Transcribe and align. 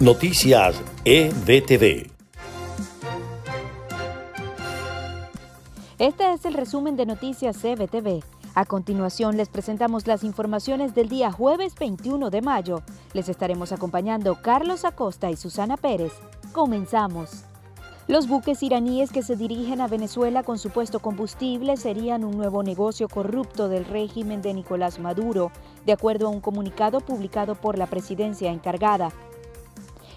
Noticias 0.00 0.80
EBTV. 1.04 2.10
Este 5.98 6.32
es 6.32 6.46
el 6.46 6.54
resumen 6.54 6.96
de 6.96 7.04
Noticias 7.04 7.62
EBTV. 7.62 8.24
A 8.54 8.64
continuación 8.64 9.36
les 9.36 9.50
presentamos 9.50 10.06
las 10.06 10.24
informaciones 10.24 10.94
del 10.94 11.10
día 11.10 11.30
jueves 11.30 11.74
21 11.78 12.30
de 12.30 12.40
mayo. 12.40 12.82
Les 13.12 13.28
estaremos 13.28 13.72
acompañando 13.72 14.40
Carlos 14.40 14.86
Acosta 14.86 15.30
y 15.30 15.36
Susana 15.36 15.76
Pérez. 15.76 16.14
Comenzamos. 16.52 17.44
Los 18.08 18.26
buques 18.26 18.62
iraníes 18.62 19.12
que 19.12 19.22
se 19.22 19.36
dirigen 19.36 19.82
a 19.82 19.86
Venezuela 19.86 20.42
con 20.44 20.58
supuesto 20.58 21.00
combustible 21.00 21.76
serían 21.76 22.24
un 22.24 22.38
nuevo 22.38 22.62
negocio 22.62 23.06
corrupto 23.06 23.68
del 23.68 23.84
régimen 23.84 24.40
de 24.40 24.54
Nicolás 24.54 24.98
Maduro, 24.98 25.52
de 25.84 25.92
acuerdo 25.92 26.28
a 26.28 26.30
un 26.30 26.40
comunicado 26.40 27.00
publicado 27.00 27.54
por 27.54 27.76
la 27.76 27.86
presidencia 27.86 28.50
encargada. 28.50 29.12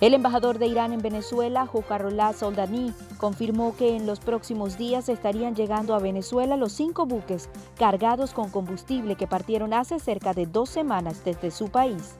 El 0.00 0.14
embajador 0.14 0.60
de 0.60 0.68
Irán 0.68 0.92
en 0.92 1.02
Venezuela, 1.02 1.66
Jujarolá 1.66 2.32
Soldani, 2.32 2.92
confirmó 3.16 3.74
que 3.76 3.96
en 3.96 4.06
los 4.06 4.20
próximos 4.20 4.78
días 4.78 5.08
estarían 5.08 5.56
llegando 5.56 5.92
a 5.92 5.98
Venezuela 5.98 6.56
los 6.56 6.70
cinco 6.70 7.04
buques 7.04 7.48
cargados 7.76 8.32
con 8.32 8.48
combustible 8.48 9.16
que 9.16 9.26
partieron 9.26 9.74
hace 9.74 9.98
cerca 9.98 10.34
de 10.34 10.46
dos 10.46 10.70
semanas 10.70 11.24
desde 11.24 11.50
su 11.50 11.70
país. 11.70 12.14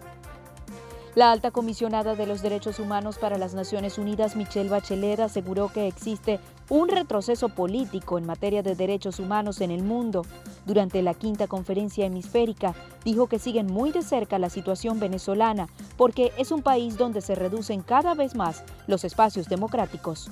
La 1.15 1.33
alta 1.33 1.51
comisionada 1.51 2.15
de 2.15 2.27
los 2.27 2.43
Derechos 2.43 2.79
Humanos 2.79 3.19
para 3.19 3.39
las 3.39 3.55
Naciones 3.55 3.99
Unidas, 3.99 4.37
Michelle 4.37 4.69
Bachelet, 4.69 5.21
aseguró 5.21 5.69
que 5.69 5.87
existe 5.87 6.39
un 6.69 6.89
retroceso 6.89 7.49
político 7.49 8.19
en 8.19 8.27
materia 8.27 8.63
de 8.63 8.75
derechos 8.75 9.19
humanos 9.19 9.61
en 9.61 9.71
el 9.71 9.83
mundo. 9.83 10.25
Durante 10.67 11.03
la 11.03 11.15
quinta 11.15 11.47
conferencia 11.47 12.07
hemisférica, 12.07 12.75
dijo 13.05 13.27
que 13.27 13.39
siguen 13.39 13.67
muy 13.67 13.91
de 13.91 14.03
cerca 14.03 14.39
la 14.39 14.51
situación 14.51 15.01
venezolana 15.01 15.69
porque 15.97 16.33
es 16.37 16.53
un 16.53 16.63
país 16.63 16.99
donde 16.99 17.23
se 17.23 17.35
reducen 17.35 17.83
cada 17.83 18.15
vez 18.15 18.35
más 18.35 18.63
los 18.87 19.03
espacios 19.05 19.49
democráticos. 19.49 20.31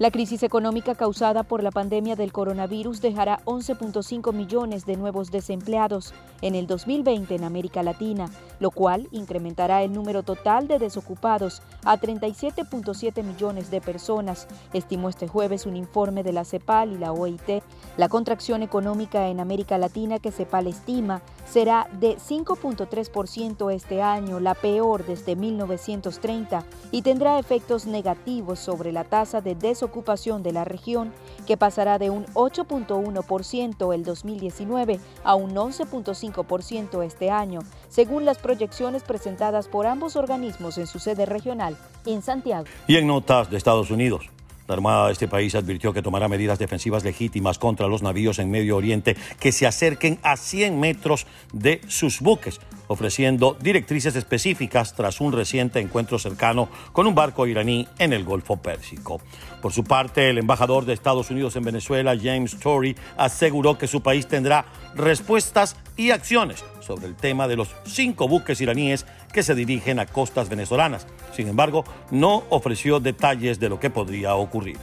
La 0.00 0.10
crisis 0.10 0.42
económica 0.42 0.94
causada 0.94 1.42
por 1.42 1.62
la 1.62 1.70
pandemia 1.70 2.16
del 2.16 2.32
coronavirus 2.32 3.02
dejará 3.02 3.40
11.5 3.44 4.32
millones 4.32 4.86
de 4.86 4.96
nuevos 4.96 5.30
desempleados 5.30 6.14
en 6.40 6.54
el 6.54 6.66
2020 6.66 7.34
en 7.34 7.44
América 7.44 7.82
Latina, 7.82 8.30
lo 8.60 8.70
cual 8.70 9.08
incrementará 9.10 9.82
el 9.82 9.92
número 9.92 10.22
total 10.22 10.68
de 10.68 10.78
desocupados 10.78 11.60
a 11.84 11.98
37.7 11.98 13.22
millones 13.22 13.70
de 13.70 13.82
personas, 13.82 14.48
estimó 14.72 15.10
este 15.10 15.28
jueves 15.28 15.66
un 15.66 15.76
informe 15.76 16.22
de 16.22 16.32
la 16.32 16.46
CEPAL 16.46 16.92
y 16.92 16.96
la 16.96 17.12
OIT. 17.12 17.62
La 17.98 18.08
contracción 18.08 18.62
económica 18.62 19.28
en 19.28 19.38
América 19.38 19.76
Latina 19.76 20.18
que 20.18 20.32
CEPAL 20.32 20.68
estima 20.68 21.20
será 21.46 21.90
de 22.00 22.16
5.3% 22.16 23.70
este 23.70 24.00
año, 24.00 24.40
la 24.40 24.54
peor 24.54 25.04
desde 25.04 25.36
1930, 25.36 26.64
y 26.90 27.02
tendrá 27.02 27.38
efectos 27.38 27.84
negativos 27.84 28.60
sobre 28.60 28.92
la 28.92 29.04
tasa 29.04 29.42
de 29.42 29.54
desocupación 29.54 29.89
ocupación 29.90 30.42
de 30.42 30.52
la 30.52 30.64
región, 30.64 31.12
que 31.46 31.56
pasará 31.56 31.98
de 31.98 32.10
un 32.10 32.24
8.1% 32.34 33.94
el 33.94 34.04
2019 34.04 35.00
a 35.24 35.34
un 35.34 35.54
11.5% 35.54 37.04
este 37.04 37.30
año, 37.30 37.60
según 37.88 38.24
las 38.24 38.38
proyecciones 38.38 39.02
presentadas 39.02 39.68
por 39.68 39.86
ambos 39.86 40.16
organismos 40.16 40.78
en 40.78 40.86
su 40.86 40.98
sede 40.98 41.26
regional 41.26 41.76
en 42.06 42.22
Santiago. 42.22 42.64
Y 42.86 42.96
en 42.96 43.06
notas 43.06 43.50
de 43.50 43.56
Estados 43.56 43.90
Unidos. 43.90 44.30
La 44.68 44.74
Armada 44.74 45.06
de 45.06 45.12
este 45.14 45.26
país 45.26 45.56
advirtió 45.56 45.92
que 45.92 46.00
tomará 46.00 46.28
medidas 46.28 46.60
defensivas 46.60 47.02
legítimas 47.02 47.58
contra 47.58 47.88
los 47.88 48.02
navíos 48.02 48.38
en 48.38 48.52
Medio 48.52 48.76
Oriente 48.76 49.16
que 49.40 49.50
se 49.50 49.66
acerquen 49.66 50.20
a 50.22 50.36
100 50.36 50.78
metros 50.78 51.26
de 51.52 51.80
sus 51.88 52.20
buques, 52.20 52.60
ofreciendo 52.90 53.56
directrices 53.60 54.16
específicas 54.16 54.94
tras 54.94 55.20
un 55.20 55.32
reciente 55.32 55.78
encuentro 55.78 56.18
cercano 56.18 56.68
con 56.92 57.06
un 57.06 57.14
barco 57.14 57.46
iraní 57.46 57.86
en 58.00 58.12
el 58.12 58.24
Golfo 58.24 58.56
Pérsico. 58.56 59.20
Por 59.62 59.72
su 59.72 59.84
parte, 59.84 60.28
el 60.28 60.38
embajador 60.38 60.84
de 60.84 60.92
Estados 60.92 61.30
Unidos 61.30 61.54
en 61.54 61.62
Venezuela, 61.62 62.18
James 62.20 62.58
Tory, 62.58 62.96
aseguró 63.16 63.78
que 63.78 63.86
su 63.86 64.02
país 64.02 64.26
tendrá 64.26 64.64
respuestas 64.96 65.76
y 65.96 66.10
acciones 66.10 66.64
sobre 66.80 67.06
el 67.06 67.14
tema 67.14 67.46
de 67.46 67.54
los 67.54 67.76
cinco 67.84 68.26
buques 68.26 68.60
iraníes 68.60 69.06
que 69.32 69.44
se 69.44 69.54
dirigen 69.54 70.00
a 70.00 70.06
costas 70.06 70.48
venezolanas. 70.48 71.06
Sin 71.32 71.46
embargo, 71.46 71.84
no 72.10 72.42
ofreció 72.50 72.98
detalles 72.98 73.60
de 73.60 73.68
lo 73.68 73.78
que 73.78 73.90
podría 73.90 74.34
ocurrir. 74.34 74.78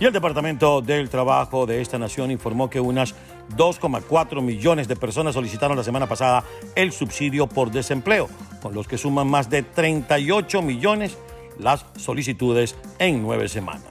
Y 0.00 0.06
el 0.06 0.12
Departamento 0.12 0.80
del 0.80 1.08
Trabajo 1.08 1.66
de 1.66 1.80
esta 1.80 1.98
nación 1.98 2.30
informó 2.30 2.68
que 2.68 2.80
unas 2.80 3.14
2,4 3.56 4.42
millones 4.42 4.88
de 4.88 4.96
personas 4.96 5.34
solicitaron 5.34 5.76
la 5.76 5.84
semana 5.84 6.08
pasada 6.08 6.42
el 6.74 6.90
subsidio 6.92 7.46
por 7.46 7.70
desempleo, 7.70 8.28
con 8.62 8.74
los 8.74 8.88
que 8.88 8.98
suman 8.98 9.28
más 9.28 9.48
de 9.50 9.62
38 9.62 10.62
millones 10.62 11.16
las 11.58 11.86
solicitudes 11.96 12.76
en 12.98 13.22
nueve 13.22 13.48
semanas. 13.48 13.84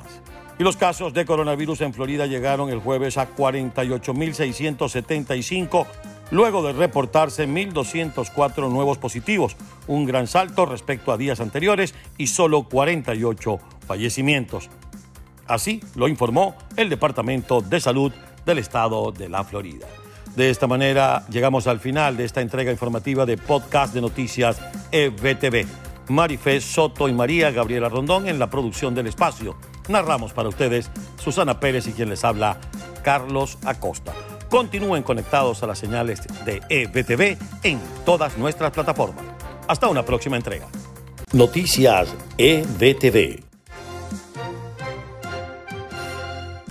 Y 0.59 0.64
los 0.64 0.78
casos 0.78 1.14
de 1.14 1.25
coronavirus 1.25 1.81
en 1.81 1.94
Florida 1.94 2.28
llegaron 2.28 2.69
el 2.69 2.80
jueves 2.80 3.18
a 3.18 3.36
48.675 3.36 5.88
luego 6.31 6.64
de 6.64 6.72
reportarse 6.74 7.47
1.204 7.47 8.70
nuevos 8.70 8.97
positivos, 8.97 9.56
un 9.88 10.06
gran 10.06 10.28
salto 10.28 10.66
respecto 10.66 11.12
a 11.12 11.18
días 11.18 11.40
anteriores 11.40 11.96
y 12.18 12.28
solo 12.28 12.64
48 12.64 13.59
fallecimientos. 13.88 14.70
Así 15.47 15.81
lo 15.96 16.08
informó 16.08 16.56
el 16.78 16.90
Departamento 16.90 17.62
de 17.62 17.80
Salud 17.80 18.14
del 18.45 18.59
Estado 18.59 19.11
de 19.11 19.29
la 19.29 19.43
Florida. 19.43 19.87
De 20.35 20.49
esta 20.49 20.65
manera 20.65 21.25
llegamos 21.29 21.67
al 21.67 21.79
final 21.79 22.17
de 22.17 22.25
esta 22.25 22.41
entrega 22.41 22.71
informativa 22.71 23.25
de 23.25 23.37
Podcast 23.37 23.93
de 23.93 24.01
Noticias 24.01 24.59
EBTV. 24.91 25.67
Marifé 26.09 26.59
Soto 26.59 27.07
y 27.07 27.13
María 27.13 27.51
Gabriela 27.51 27.87
Rondón 27.87 28.27
en 28.27 28.39
la 28.39 28.49
producción 28.49 28.95
del 28.95 29.07
espacio. 29.07 29.55
Narramos 29.87 30.33
para 30.33 30.49
ustedes 30.49 30.89
Susana 31.21 31.59
Pérez 31.59 31.87
y 31.87 31.93
quien 31.93 32.09
les 32.09 32.23
habla 32.23 32.57
Carlos 33.03 33.57
Acosta. 33.63 34.13
Continúen 34.49 35.03
conectados 35.03 35.63
a 35.63 35.67
las 35.67 35.79
señales 35.79 36.21
de 36.45 36.61
EBTV 36.69 37.37
en 37.63 37.79
todas 38.05 38.37
nuestras 38.37 38.71
plataformas. 38.71 39.25
Hasta 39.67 39.87
una 39.87 40.03
próxima 40.03 40.35
entrega. 40.35 40.67
Noticias 41.31 42.13
EBTV. 42.37 43.53